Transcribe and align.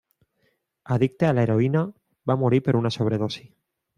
Addicte 0.95 1.27
a 1.27 1.33
l'heroïna, 1.39 1.85
va 2.31 2.39
morir 2.45 2.63
per 2.69 2.77
una 2.83 2.95
sobredosi. 2.99 3.45